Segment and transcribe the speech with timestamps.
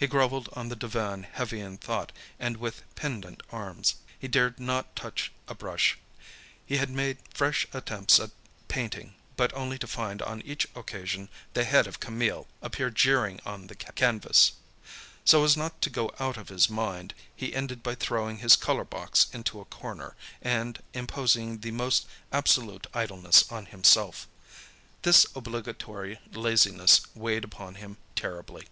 [0.00, 3.96] He grovelled on the divan heavy in thought and with pendent arms.
[4.16, 5.98] He dared not touch a brush.
[6.64, 8.30] He had made fresh attempts at
[8.68, 13.66] painting, but only to find on each occasion, the head of Camille appear jeering on
[13.66, 14.52] the canvas.
[15.24, 18.84] So as not to go out of his mind, he ended by throwing his colour
[18.84, 24.28] box into a corner, and imposing the most absolute idleness on himself.
[25.02, 28.68] This obligatory laziness weighed upon him terribly.